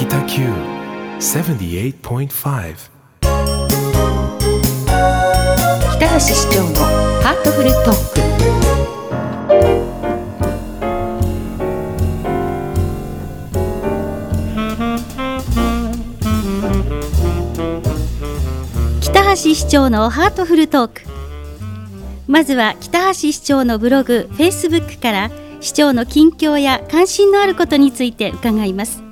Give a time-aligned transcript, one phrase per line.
[0.00, 0.42] 北九
[1.18, 2.30] 78.5
[5.96, 6.76] 北橋市長の
[7.20, 8.20] ハートフルトーク。
[19.00, 21.02] 北橋市長のハートフルトーク。
[22.28, 29.07] まずは北橋市長のブログ、フェイスブックから市長の近況や関心のあることについて伺います。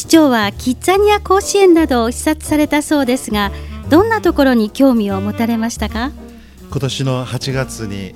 [0.00, 3.52] 市長はキッザニア甲子園などを視察されたそうですが
[3.90, 6.10] どんなところに興味を持たれましたか？
[6.70, 8.14] 今年の8月に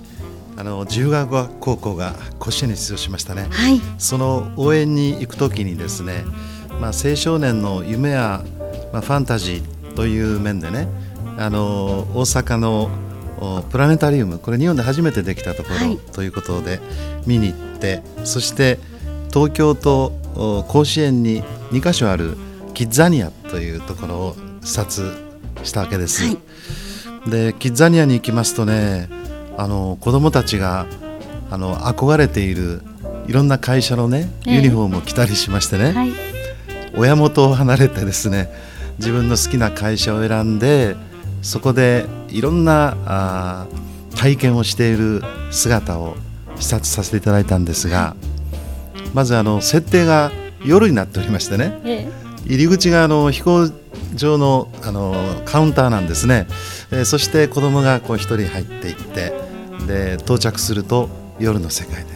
[0.56, 3.82] あの自由川高校が甲子園に出場しましたね、はい。
[3.98, 6.24] その応援に行くときにですね、
[6.80, 8.42] まあ、青少年の夢や、
[8.94, 10.88] まあ、ファンタジーという面でね
[11.36, 12.88] あの大阪の
[13.40, 15.98] おプラネタリウムこれ日本で初めてできたところ、はい。
[15.98, 16.80] ということで
[17.26, 18.78] 見に行ってそして
[19.34, 21.42] 東京とお甲子園に
[21.72, 22.36] 2カ所ある
[22.72, 25.12] キッザニアというところを視察
[25.64, 26.24] したわけです。
[26.24, 26.30] は
[27.26, 27.30] い。
[27.30, 29.08] でキッザニアに行きますとね
[29.56, 30.86] あの子供たちが
[31.50, 32.82] あの憧れている
[33.26, 34.54] いろんな会社のねええ。
[34.54, 36.12] ユニフォームを着たりしましてね、はい。
[36.96, 38.48] 親元を離れてですね
[38.98, 40.94] 自分の好きな会社を選んで
[41.42, 46.14] そこでいろんなあー体験をしている姿を
[46.60, 48.14] 視察させていただいたんですが
[49.14, 50.30] まずあの設定が
[50.64, 51.80] 夜になっておりましてね。
[51.84, 52.08] え
[52.46, 53.70] 入り口があの飛行
[54.14, 55.14] 場のあの
[55.46, 56.46] カウンターなんですね、
[56.90, 59.32] えーそして子供がこう一人入っていって
[59.86, 62.10] で到着すると夜の世界で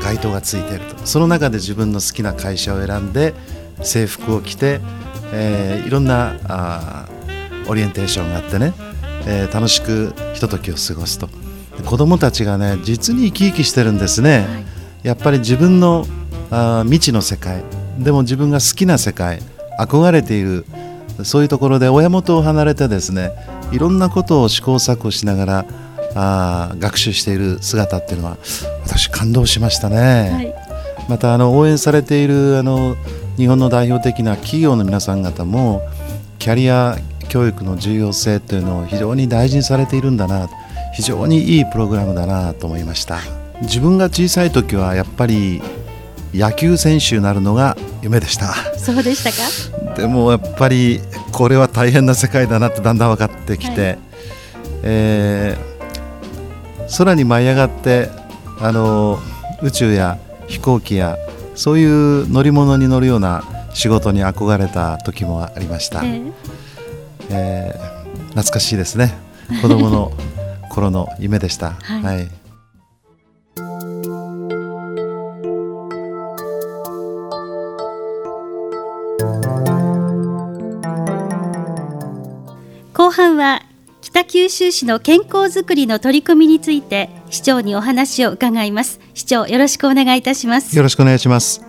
[0.00, 1.06] 街灯がついていると。
[1.06, 3.34] その中で自分の好きな会社を選んで
[3.82, 4.80] 制服を着て、
[5.32, 8.72] えーいろんなあーオリエンテーションがあってね、
[9.26, 11.28] えー楽しくひとときを過ごすと。
[11.76, 14.66] で子供たちがね実に生き生きしてるんですね、
[15.02, 16.06] やっぱり自分の
[16.50, 17.62] あー未知の世界
[17.98, 19.40] でも自分が好きな世界
[19.78, 20.64] 憧れている
[21.22, 23.32] そういうところで親元を離れてですね
[23.72, 25.66] いろんなことを試行錯誤しながら
[26.14, 28.38] あー学習している姿っていうのは
[28.84, 30.30] 私感動しましたね。
[30.32, 30.66] はい
[31.08, 32.96] またあの応援されているあの
[33.36, 35.82] 日本の代表的な企業の皆さん方も
[36.38, 36.96] キャリア
[37.28, 40.48] 教育の重要性というのを非常に大事にされているんだな
[40.94, 43.20] 非常にいいプログラムだなと思いました
[43.62, 45.62] 自分が小さい時はやっぱり
[46.34, 48.54] 野球選手になるのが夢でした。
[48.78, 49.94] そうでしたか？
[49.96, 51.00] でもやっぱり
[51.32, 53.96] これは大変な世界だなってだんだん分かってきて、は
[54.82, 58.10] えー空に舞い上がって
[58.60, 59.18] あの
[59.60, 61.16] 宇宙や飛行機や
[61.56, 63.42] そういう乗り物に乗るような
[63.74, 66.20] 仕事に憧れた時もありました、え。
[67.30, 67.96] えー
[68.28, 69.14] 懐かしいですね。
[69.62, 70.12] 子供の
[70.70, 71.70] 頃の夢でした。
[71.82, 72.02] はい。
[72.02, 72.28] はい
[83.16, 83.62] 半は
[84.02, 89.00] 北九州市の健康づくりの取り組みについて市長にお話を伺います。
[89.14, 90.76] 市長よろしくお願いいたします。
[90.76, 91.62] よろしくお願いします。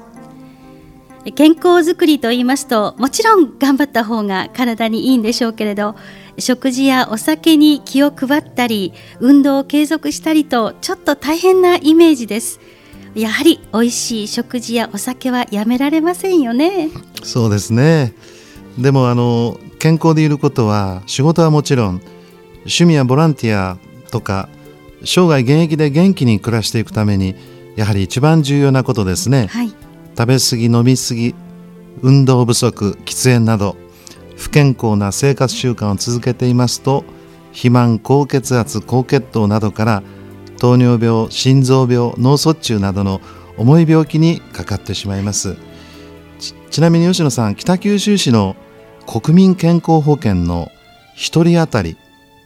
[1.35, 5.95] 健康づくりと言いますともちろん頑張った方が体にいいんでしょうけれど
[6.37, 12.59] 食事やお酒に気を配ったり運動を継続したりとちょっと大変なイメージです。
[13.15, 16.89] やはり美味しい食事やお酒はやめられませんよね。
[17.23, 18.13] そうですね
[18.77, 22.01] でもあの健康でいることは仕事はもちろん
[22.59, 23.77] 趣味やボランティア
[24.11, 24.49] とか
[25.03, 27.35] 生涯現役で元気に暮らしていくために
[27.75, 29.47] やはり一番重要なことですね。
[29.47, 29.69] はい。
[30.17, 31.35] 食べ過ぎ飲み過ぎ
[32.01, 33.77] 運動不足喫煙など
[34.35, 37.05] 不健康な生活習慣を続けていますと
[37.51, 40.03] 肥満高血圧高血糖などから
[40.59, 43.21] 糖尿病心臓病脳卒中などの
[43.57, 45.57] 重い病気にかかってしまいます。
[46.39, 48.55] ちちなみに吉野さん北九州市の
[49.07, 50.71] 国民健康保険の
[51.15, 51.97] 1人当たり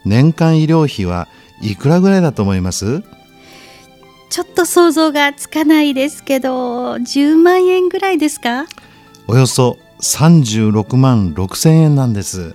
[0.04, 1.28] 年間医療費は
[1.60, 3.02] いくらぐらいだと思います？
[4.30, 8.66] ちょっと想像がつかないですけど10万円ぐらいですか？
[9.28, 12.54] およそ36万6千円なんです。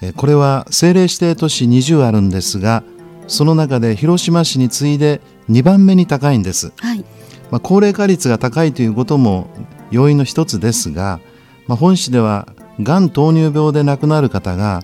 [0.00, 2.84] えこれは政令指定都市20あるんですが
[3.26, 5.20] その中で広島市に次いで
[5.50, 6.72] 2番目に高いんです。
[6.78, 7.04] はい
[7.50, 9.48] まあ、高齢化率が高いということも
[9.90, 11.18] 要因の一つですが、
[11.66, 12.46] まあ、本市では
[12.82, 14.82] がん糖尿病で亡くなる方が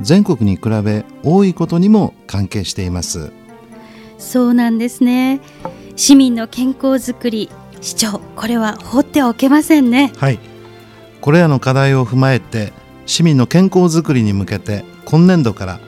[0.00, 3.32] 全国に比べ多いことにも関係しています。
[4.18, 5.40] そうなんですね。
[5.96, 7.50] 市民の健康づくり
[7.80, 10.12] 市長これは放ってはおけませんね。
[10.16, 10.38] はい、
[11.20, 12.72] これらの課題を踏まえて
[13.06, 15.80] 市民の健康づくりに向けて今年度から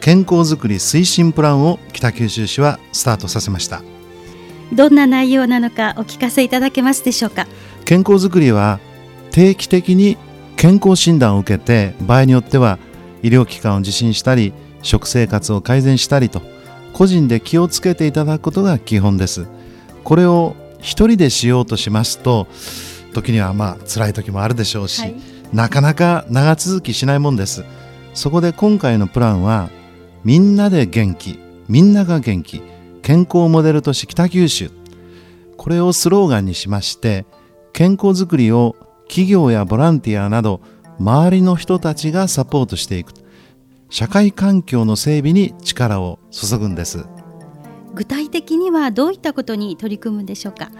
[0.00, 3.82] 健康づくり推進プランを北九州市はスタートさせました。
[4.72, 7.46] どんな内容なのかお聞かせいただけますでしょうか？
[7.84, 8.80] 健康づくりは
[9.30, 10.16] 定期的に
[10.62, 12.78] 健康診断を受けて場合によっては
[13.20, 16.40] 医療機関を受診したり食生活を改善したりと
[16.92, 19.48] 個人で気をつけていただくことが基本です。
[20.04, 22.46] これを一人でしようとしますと
[23.12, 25.16] 時にはまあ辛い時もあるでしょうし、はい、
[25.52, 27.64] なかなか長続きしないもんです。
[28.14, 29.68] そこで今回のプランは
[30.22, 32.62] みんなで元気みんなが元気
[33.02, 34.70] 健康モデル都市北九州。
[35.56, 37.26] これをスローガンにしまして
[37.72, 38.76] 健康づくりを
[39.12, 40.62] 企業やボランティアなど
[40.98, 43.12] 周りの人たちがサポートしていく。
[43.90, 47.04] 社会環境の整備に力を注ぐんです。
[47.92, 50.70] 具体的にはどういったことに取り組むんでしょうか？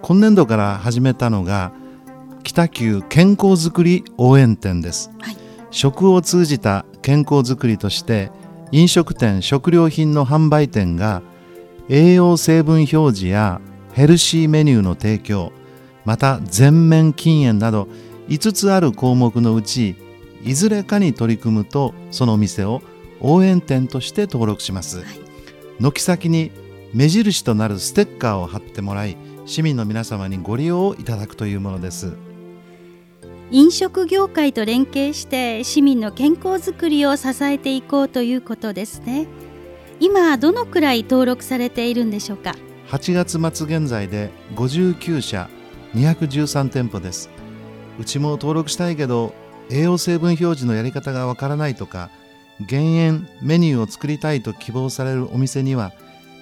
[0.00, 1.70] 今年度から始めたのが
[2.44, 5.36] 北九健康づくり応援店です、はい、
[5.70, 8.30] 食を通じた健康づくりとして
[8.70, 11.20] 飲食店食料品の販売店が
[11.90, 13.60] 栄養成分表示や
[13.92, 15.52] ヘルシーメニューの提供
[16.04, 17.88] また全面禁煙など
[18.28, 19.96] 5つある項目のうち
[20.44, 22.82] いずれかに取り組むとその店を
[23.20, 25.06] 応援店として登録します、はい、
[25.80, 26.50] 軒先に
[26.92, 29.16] 目印となるステッカーを貼ってもらい
[29.46, 32.12] 市民の皆様にご利用をいただくというものです。
[33.50, 39.26] 飲食業界と連携して市民の健康づくりを支えていこうということですね。
[40.00, 42.54] 今どのくらい登録されているんでしょうか
[42.88, 45.48] ？8月末現在で59社
[45.94, 47.30] 213店舗です。
[47.98, 49.34] うちも登録したいけど
[49.70, 52.10] 栄養成分表示のやり方がわからないとか
[52.60, 55.92] 減塩メニューを作りたいと希望されるお店には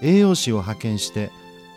[0.03, 1.31] 栄養士を派遣して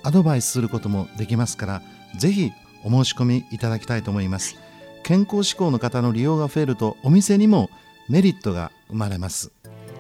[0.04, 1.82] アドバイスすることもできますから
[2.18, 2.52] ぜひ
[2.84, 4.58] お申し込みいただきたいと思います。
[5.04, 7.70] 健康志向の方の利用が増えるとお店にも
[8.10, 9.52] メリットが生まれます。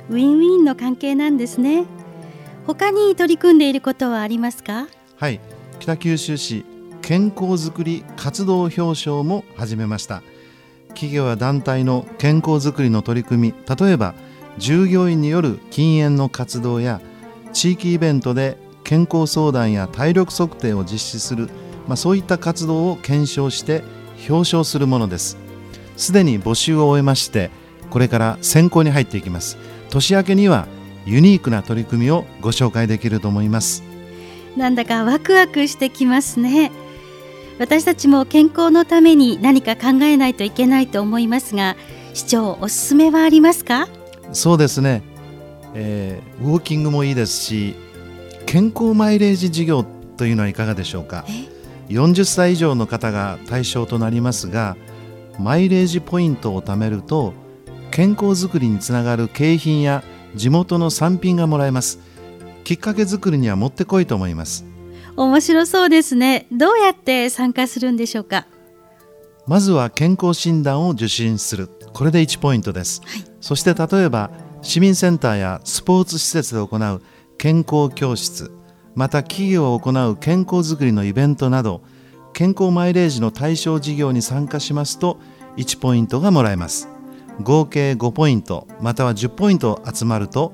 [0.09, 1.85] ウィンウィンの関係なんですね。
[2.67, 4.87] 他に取り組んでいることはありますか？
[5.17, 5.39] はい。
[5.79, 6.65] 北九州市
[7.03, 10.23] 健康づくり活動表彰も始めました。
[10.89, 14.15] 企業や団体の健康づくりの取り組み例えば
[14.57, 17.01] 従業員による禁煙の活動や
[17.51, 21.49] 地域イベントで健康相談や体力測定を実施する、
[21.87, 23.83] まあ、そういった活動を検証して
[24.29, 25.37] 表彰するものです。
[25.97, 27.51] すでに募集を終えまして
[27.89, 29.57] これから選考に入っていきます。
[29.89, 30.67] 年明けには
[31.05, 33.83] ユニークな取り組みをご紹介できると思います。
[34.55, 36.71] なんだかワクワクしてきますね。
[37.59, 41.75] 私たちも健康のために何か考えないといけないと思いますが
[42.13, 43.87] 市長おすすめはありますか？
[44.31, 45.03] そうですね、
[45.73, 47.75] えー、ウォーキングもいいですし
[48.45, 49.83] 健康マイレージ事業
[50.17, 51.25] というのはいかがでしょうか。
[51.89, 54.77] 40歳以上の方が対象となりますが
[55.39, 57.33] マイレージポイントを貯めると
[57.91, 60.03] 健康づくりにつながる景品や
[60.33, 61.99] 地元の産品がもらえます。
[62.63, 64.65] きっかけ作りにはもってこいと思います
[65.15, 66.47] 面白そうですね。
[66.51, 68.47] どうやって参加するんでしょうか？
[69.45, 71.69] まずは健康診断を受診する。
[71.93, 74.31] これで1ポイントです、はい、そして例えば
[74.63, 77.01] 市民センターやスポーツ施設で行う
[77.37, 78.51] 健康教室
[78.95, 81.83] また企業を行う健康づくりのイベントなど
[82.33, 85.19] 健康マイレージの対象事業に参加しますと
[85.57, 86.87] 1ポイントがもらえます。
[87.41, 90.53] 合計5ポイントまたは10ポイント集まると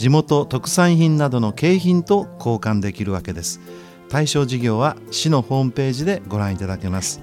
[0.00, 3.60] 地元特産品などの景品と交換できるわけです。
[4.08, 7.20] 対象事業は市のホームページでご覧いただけます。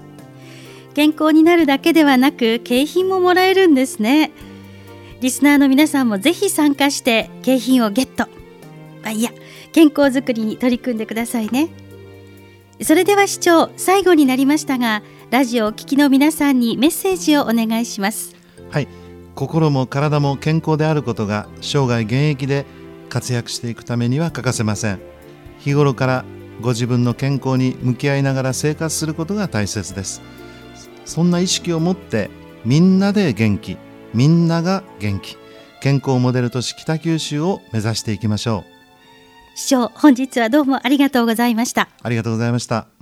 [0.93, 4.29] 健康になるだけではなく景品ももらえるんですね。
[5.22, 8.27] リスナーの皆さんもぜひ参加して景品をゲット。
[9.03, 9.31] あいや
[9.72, 11.69] 健康づくりに取り組んでくださいね。
[12.84, 18.36] それでは市長最後になりましたがラジオを聴きの皆さんにメッセージをお願いします。
[18.69, 19.06] はい
[19.38, 22.65] 心も体も健康であることが生涯現役で
[23.08, 25.00] 活躍していくためには欠かせません。
[25.60, 26.25] 日頃から
[26.60, 30.24] ご自分の健康に向き合いながら生活することが大切です。
[31.06, 32.32] そんな意識を持って
[32.65, 33.77] みんなで元気。
[34.12, 35.38] みんなが元気。
[35.82, 39.60] 健康モデル都市北九州を目指していきましょう。
[39.60, 41.89] 市長本日はどうもありがとうございました。
[42.01, 42.96] ありがとうございました